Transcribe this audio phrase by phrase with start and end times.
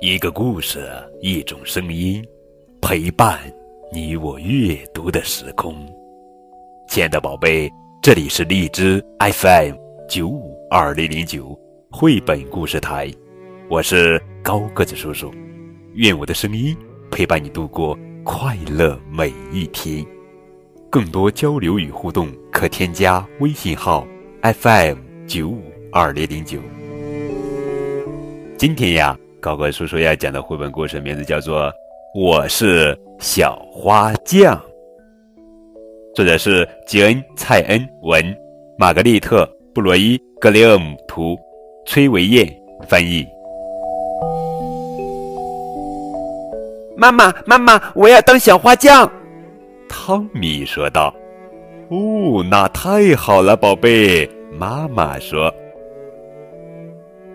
[0.00, 0.88] 一个故事，
[1.20, 2.26] 一种声音，
[2.80, 3.38] 陪伴
[3.92, 5.74] 你我阅读的时空。
[6.88, 7.70] 亲爱的宝贝，
[8.02, 9.74] 这里是荔枝 FM
[10.08, 11.58] 九五二零零九
[11.90, 13.10] 绘本故事台，
[13.68, 15.30] 我是高个子叔叔。
[15.94, 16.74] 愿我的声音
[17.10, 20.02] 陪伴你度过快乐每一天。
[20.94, 24.06] 更多交流与互动，可添加微信号
[24.42, 24.96] FM
[25.26, 25.60] 九五
[25.90, 26.60] 二零零九。
[28.56, 29.18] 今天呀。
[29.40, 31.62] 高高叔叔要讲的绘本故事名字叫做
[32.14, 34.56] 《我是小花匠》，
[36.14, 38.24] 作者是吉恩·蔡恩文，
[38.78, 41.36] 玛格丽特·布罗伊·格雷厄姆图，
[41.86, 42.48] 崔维燕
[42.88, 43.26] 翻译。
[46.96, 49.10] 妈妈，妈妈，我要当小花匠！
[49.96, 51.14] 汤米说道。
[51.88, 55.54] “哦，那太好了，宝贝。”妈妈说。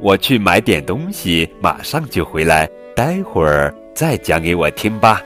[0.00, 2.66] 我去买点东西，马上就回来。
[2.94, 5.22] 待会儿再讲给我听吧。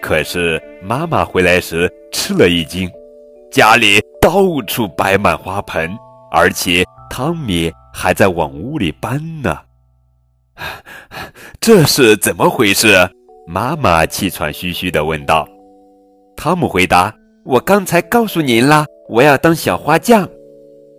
[0.00, 2.88] 可是妈妈回来时吃了一惊，
[3.50, 5.90] 家里到处摆满花盆，
[6.30, 9.58] 而且汤米还在往屋里搬呢。
[11.60, 13.10] 这是怎么回事？
[13.50, 15.48] 妈妈气喘吁吁地问道。
[16.36, 17.10] 汤姆回答
[17.46, 20.28] ：“我刚才告诉您啦，我要当小花匠。”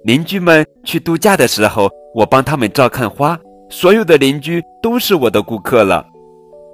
[0.03, 3.37] 邻居们去度假的时候，我帮他们照看花。
[3.69, 6.03] 所有的邻居都是我的顾客了。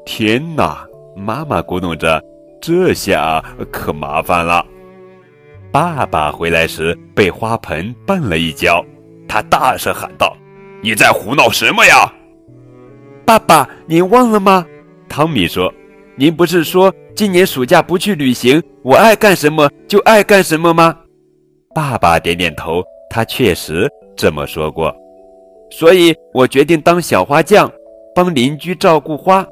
[0.06, 0.88] 天哪！
[1.14, 2.24] 妈妈咕哝着，
[2.62, 4.66] 这下可麻烦了。
[5.74, 8.82] 爸爸回来时被花盆绊了一跤，
[9.28, 10.34] 他大声喊道
[10.82, 12.14] ：“你在胡闹什么呀？”
[13.28, 14.66] 爸爸，您忘了吗？
[15.08, 15.74] 汤米说
[16.16, 20.98] ：“您不是说今年暑假不去旅行，我爱干什么就爱干什么吗？”
[21.74, 22.84] 爸爸点点头。
[23.08, 24.94] 他确实这么说过，
[25.70, 27.72] 所以我决定当小花匠，
[28.14, 29.46] 帮邻居照顾花，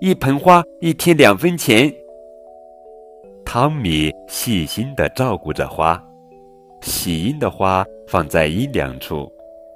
[0.00, 1.92] 一盆花一天两分钱。
[3.44, 6.02] 汤米细心地照顾着花，
[6.80, 9.30] 喜阴的花放在阴凉处，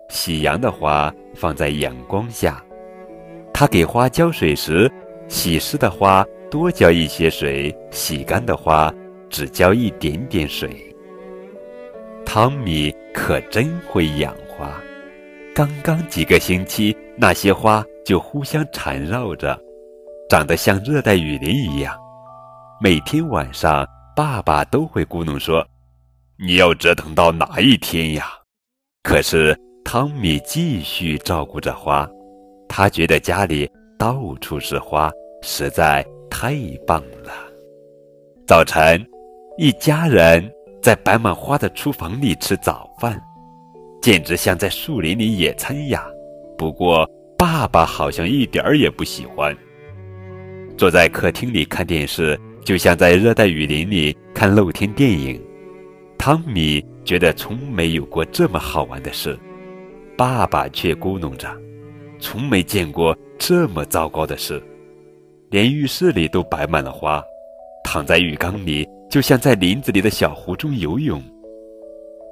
[0.08, 2.60] 喜阳的花放在阳光下。
[3.54, 4.90] 他给花浇水时，
[5.28, 8.92] 喜湿的花多浇一些水，喜干的花
[9.28, 10.84] 只浇一点点水。
[12.24, 14.80] 汤米可真会养花，
[15.54, 19.58] 刚刚几个星期，那些花就互相缠绕着，
[20.28, 21.96] 长得像热带雨林一样。
[22.80, 25.66] 每天晚上，爸爸都会咕哝说
[26.38, 28.26] ：“你要折腾到哪一天呀？”
[29.02, 32.08] 可是汤米继续照顾着花，
[32.68, 33.68] 他觉得家里
[33.98, 35.10] 到处是花，
[35.42, 36.56] 实在太
[36.86, 37.32] 棒了。
[38.46, 39.04] 早晨，
[39.56, 40.50] 一家人。
[40.80, 43.20] 在摆满花的厨房里吃早饭，
[44.00, 46.06] 简直像在树林里野餐呀！
[46.56, 47.04] 不过
[47.36, 49.54] 爸爸好像一点儿也不喜欢。
[50.78, 55.42] 坐在客厅里看电视，就像在热带雨林里看露天电影。
[56.16, 59.36] 汤米觉得从没有过这么好玩的事，
[60.16, 61.50] 爸爸却咕哝着
[62.20, 64.62] ：“从没见过这么糟糕的事，
[65.50, 67.22] 连浴室里都摆满了花，
[67.84, 71.18] 躺在浴缸里。”就像在林子里的小湖中游泳。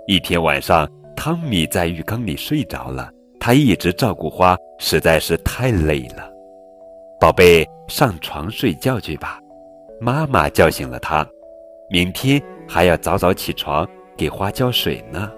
[0.06, 3.10] 一天晚上，汤米在浴缸里睡着了。
[3.40, 6.30] 他一直照顾花，实在是太累了。
[7.18, 9.40] 宝贝，上床睡觉去吧。
[9.98, 11.26] 妈妈叫醒了他。
[11.88, 13.88] 明天还要早早起床
[14.18, 15.32] 给花浇水呢。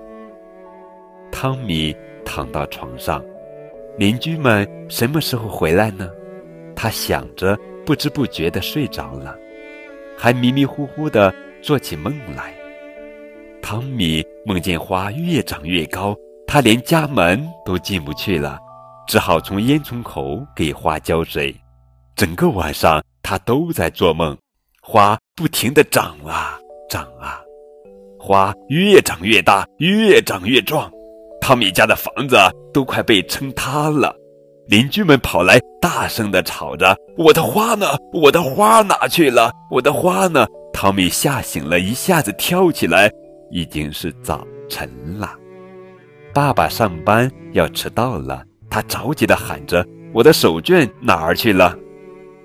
[1.30, 3.22] 汤米躺到床上，
[3.96, 6.10] 邻居们什么时候回来呢？
[6.74, 7.56] 他想着，
[7.88, 9.34] 不知不觉地睡着了。
[10.15, 12.53] 还迷迷糊糊地做起梦来。
[13.62, 16.15] 汤米梦见花越长越高，
[16.47, 18.59] 他连家门都进不去了，
[19.06, 21.56] 只好从烟囱口给花浇水。
[22.15, 24.37] 整个晚上他都在做梦，
[24.82, 26.59] 花不停地长啊
[26.91, 27.41] 长啊，
[28.20, 30.93] 花越长越大，越长越壮，
[31.41, 32.37] 汤米家的房子
[32.70, 34.14] 都快被撑塌了。
[34.69, 37.87] 邻居们跑来，大声地吵着：“我的花呢？
[38.12, 39.50] 我的花哪去了？
[39.70, 43.11] 我的花呢？”汤米吓醒了，一下子跳起来。
[43.50, 44.87] 已经是早晨
[45.19, 45.35] 了，
[46.35, 49.82] 爸爸上班要迟到了，他着急地喊着
[50.12, 51.75] ：“我的手绢哪儿去了？”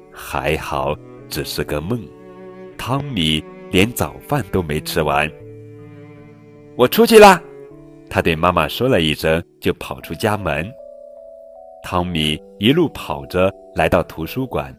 [0.10, 0.96] 还好，
[1.28, 2.00] 只是个梦。
[2.78, 5.30] 汤米连早饭都没吃完。
[6.78, 7.42] 我出去啦，
[8.10, 10.66] 他对妈妈说了一声，就跑出家门。
[11.84, 14.74] 汤米一路跑着来到图书馆，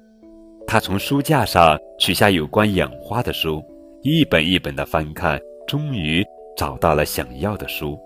[0.66, 3.62] 他从书架上取下有关养花的书，
[4.00, 6.24] 一本一本的翻看，终于
[6.56, 8.00] 找到了想要的书。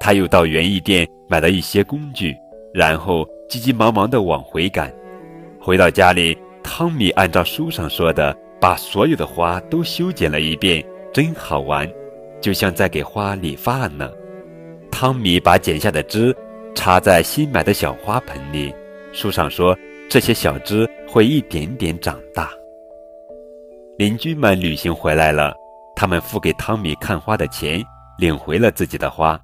[0.00, 2.36] 他又到园艺店买了一些工具，
[2.74, 4.92] 然后急急忙忙地往回赶。
[5.60, 11.88] 回到家里，汤米按照书上说的，把所有的花都修剪了一遍，真好玩，
[12.40, 14.10] 就像在给花理发呢。
[14.90, 16.34] 汤米把剪下的枝
[16.78, 18.72] 插在新买的小花盆里，
[19.12, 19.76] 书上说
[20.08, 22.48] 这些小枝会一点点长大。
[23.98, 25.52] 邻居们旅行回来了，
[25.96, 27.84] 他们付给汤米看花的钱，
[28.16, 29.36] 领回了自己的花。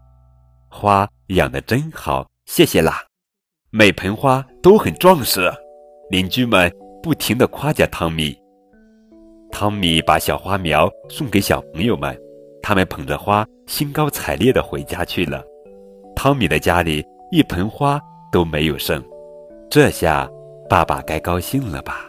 [0.70, 3.02] 花养得真好，谢谢啦！
[3.70, 5.52] 每盆花都很壮实。
[6.10, 6.72] 邻居们
[7.02, 8.32] 不停地夸奖汤米。
[9.50, 12.16] 汤米把小花苗送给小朋友们，
[12.62, 15.42] 他们捧着花，兴高采烈地回家去了。
[16.14, 18.00] 汤米的家里一盆花
[18.30, 19.02] 都没有剩，
[19.70, 20.28] 这下
[20.68, 22.06] 爸爸该高兴了吧？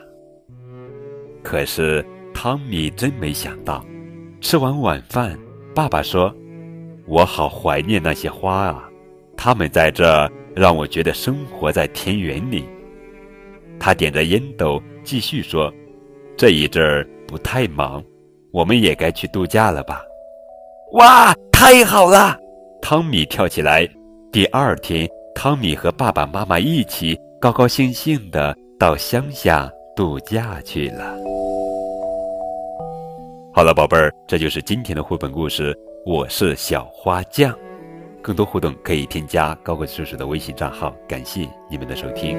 [1.43, 3.83] 可是汤米真没想到，
[4.41, 5.37] 吃完晚饭，
[5.73, 6.33] 爸爸说。
[7.07, 8.89] 我好怀念那些花啊，
[9.37, 12.67] 它们在这让我觉得生活在田园里。
[13.79, 15.71] 他点着烟斗，继续说
[16.35, 18.03] ：“这一阵儿不太忙，
[18.51, 20.01] 我们也该去度假了吧？”
[20.97, 22.35] 哇，太好了！
[22.81, 23.87] 汤米跳起来。
[24.35, 31.15] 第二天，汤米和爸爸妈妈一起高高兴兴地到乡下度假去了。
[33.53, 35.73] 好了，宝贝儿，这就是今天的绘本故事。
[36.05, 37.57] 我是小花匠，
[38.21, 40.93] 更多互动可以添加高贵叔叔的微信账号。
[41.07, 42.37] 感谢你们的收听。